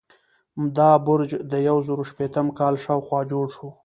[0.77, 3.69] دا برج د یو زرو شپیتم کال شاوخوا جوړ شو.